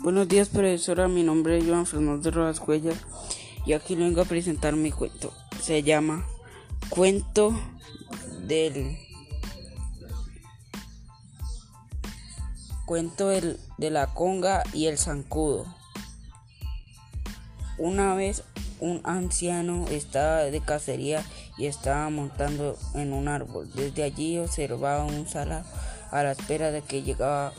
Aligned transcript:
Buenos 0.00 0.28
días, 0.28 0.48
profesora. 0.48 1.08
Mi 1.08 1.24
nombre 1.24 1.58
es 1.58 1.66
Joan 1.66 1.84
Fernando 1.84 2.30
Rojas 2.30 2.60
Cuellar 2.60 2.94
y 3.66 3.72
aquí 3.72 3.96
vengo 3.96 4.20
a 4.20 4.24
presentar 4.24 4.76
mi 4.76 4.92
cuento. 4.92 5.32
Se 5.60 5.82
llama 5.82 6.24
Cuento 6.88 7.52
del 8.46 8.96
Cuento 12.86 13.28
del, 13.28 13.58
de 13.76 13.90
la 13.90 14.06
conga 14.14 14.62
y 14.72 14.86
el 14.86 14.98
zancudo. 14.98 15.66
Una 17.76 18.14
vez 18.14 18.44
un 18.78 19.00
anciano 19.02 19.84
estaba 19.88 20.42
de 20.42 20.60
cacería 20.60 21.24
y 21.56 21.66
estaba 21.66 22.08
montando 22.08 22.78
en 22.94 23.12
un 23.12 23.26
árbol. 23.26 23.68
Desde 23.74 24.04
allí 24.04 24.38
observaba 24.38 25.04
un 25.04 25.26
salado 25.26 25.66
a 26.12 26.22
la 26.22 26.32
espera 26.32 26.70
de 26.70 26.82
que 26.82 27.02
llegaba, 27.02 27.52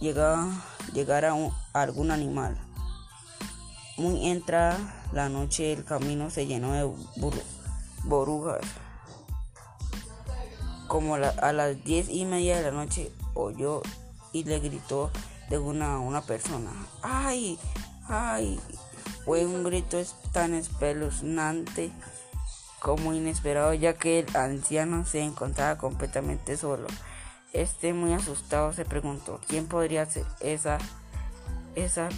llegaba, 0.00 0.50
llegara 0.92 1.34
algún 1.72 2.10
animal. 2.10 2.56
Muy 3.96 4.28
entrada 4.28 4.78
la 5.12 5.28
noche 5.28 5.72
el 5.72 5.84
camino 5.84 6.30
se 6.30 6.46
llenó 6.46 6.72
de 6.72 6.88
borugas. 8.04 8.60
Como 10.86 11.16
a 11.16 11.52
las 11.52 11.84
diez 11.84 12.08
y 12.08 12.24
media 12.24 12.56
de 12.56 12.62
la 12.62 12.70
noche 12.70 13.10
oyó 13.34 13.82
y 14.32 14.44
le 14.44 14.60
gritó 14.60 15.10
de 15.50 15.58
una 15.58 15.94
a 15.94 15.98
una 15.98 16.22
persona. 16.22 16.70
¡Ay! 17.02 17.58
¡Ay! 18.08 18.60
Fue 19.24 19.44
un 19.44 19.64
grito 19.64 19.98
tan 20.32 20.54
espeluznante 20.54 21.92
como 22.80 23.12
inesperado 23.12 23.74
ya 23.74 23.94
que 23.94 24.20
el 24.20 24.36
anciano 24.36 25.04
se 25.04 25.20
encontraba 25.20 25.76
completamente 25.78 26.56
solo. 26.56 26.86
Este 27.52 27.94
muy 27.94 28.12
asustado 28.12 28.72
se 28.72 28.84
preguntó 28.84 29.40
quién 29.48 29.66
podría 29.66 30.04
ser 30.06 30.24
esa, 30.40 30.78
esa 31.74 32.08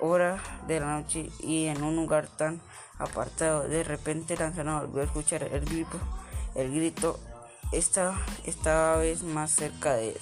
hora 0.00 0.42
de 0.66 0.80
la 0.80 1.00
noche 1.00 1.30
y 1.40 1.66
en 1.66 1.82
un 1.82 1.96
lugar 1.96 2.26
tan 2.26 2.60
apartado. 2.98 3.66
De 3.66 3.82
repente 3.82 4.34
anciano 4.42 4.80
volvió 4.82 5.02
a 5.02 5.06
escuchar 5.06 5.44
el 5.44 5.64
grito, 5.64 5.98
el 6.54 6.74
grito 6.74 7.18
esta, 7.72 8.14
esta 8.44 8.96
vez 8.96 9.22
más 9.22 9.50
cerca 9.52 9.94
de 9.94 10.10
él. 10.10 10.18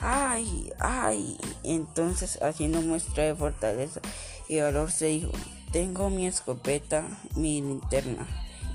¡Ay! 0.00 0.72
¡Ay! 0.78 1.38
Entonces, 1.62 2.40
haciendo 2.42 2.80
muestra 2.82 3.24
de 3.24 3.34
fortaleza 3.34 4.00
y 4.48 4.60
valor, 4.60 4.90
se 4.90 5.06
dijo: 5.06 5.32
Tengo 5.72 6.10
mi 6.10 6.26
escopeta, 6.26 7.04
mi 7.34 7.60
linterna. 7.60 8.26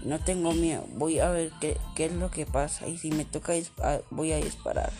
No 0.03 0.19
tengo 0.19 0.53
miedo. 0.53 0.85
Voy 0.95 1.19
a 1.19 1.29
ver 1.29 1.51
qué, 1.59 1.77
qué 1.95 2.05
es 2.05 2.13
lo 2.13 2.31
que 2.31 2.45
pasa. 2.45 2.87
Y 2.87 2.97
si 2.97 3.11
me 3.11 3.25
toca, 3.25 3.53
voy 4.09 4.31
a 4.31 4.37
disparar. 4.37 4.91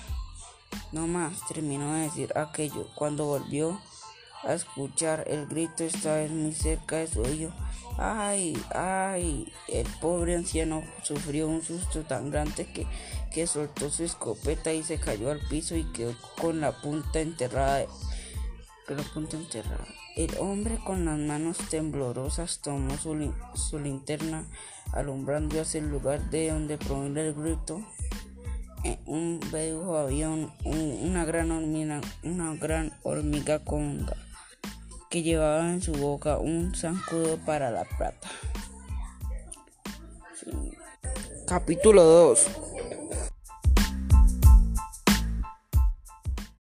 No 0.91 1.07
más, 1.07 1.45
terminó 1.47 1.93
de 1.93 2.01
decir 2.01 2.37
aquello. 2.37 2.87
Cuando 2.95 3.25
volvió 3.25 3.79
a 4.43 4.53
escuchar 4.53 5.23
el 5.27 5.47
grito, 5.47 5.83
esta 5.83 6.15
vez 6.15 6.31
muy 6.31 6.53
cerca 6.53 6.97
de 6.97 7.07
su 7.07 7.21
oído. 7.21 7.51
Ay, 7.97 8.61
ay, 8.73 9.51
el 9.67 9.87
pobre 9.99 10.35
anciano 10.35 10.83
sufrió 11.03 11.47
un 11.47 11.61
susto 11.61 12.01
tan 12.03 12.31
grande 12.31 12.65
que, 12.65 12.87
que 13.31 13.47
soltó 13.47 13.89
su 13.89 14.03
escopeta 14.03 14.71
y 14.73 14.83
se 14.83 14.99
cayó 14.99 15.29
al 15.31 15.39
piso 15.49 15.75
y 15.75 15.83
quedó 15.91 16.15
con 16.39 16.61
la 16.61 16.71
punta 16.81 17.19
enterrada. 17.19 17.85
Con 18.87 18.97
la 18.97 19.03
punta 19.03 19.37
enterrada. 19.37 19.87
El 20.15 20.37
hombre 20.39 20.77
con 20.83 21.05
las 21.05 21.17
manos 21.17 21.57
temblorosas 21.69 22.59
tomó 22.59 22.97
su, 22.97 23.33
su 23.55 23.79
linterna 23.79 24.45
alumbrando 24.93 25.61
hacia 25.61 25.79
el 25.79 25.89
lugar 25.89 26.21
de 26.29 26.51
donde 26.51 26.77
provenía 26.77 27.23
el 27.23 27.33
grito. 27.33 27.81
En 28.83 28.99
un 29.05 29.39
bedujo 29.51 29.97
había 29.97 30.29
una, 30.29 31.25
gran 31.25 31.51
hormiga, 31.51 32.01
una 32.23 32.55
gran 32.55 32.91
hormiga 33.03 33.59
conga 33.59 34.15
que 35.09 35.21
llevaba 35.21 35.71
en 35.71 35.81
su 35.81 35.91
boca 35.91 36.37
un 36.37 36.73
zancudo 36.73 37.37
para 37.45 37.69
la 37.69 37.83
plata. 37.83 38.29
Capítulo 41.45 42.03
2 42.03 42.70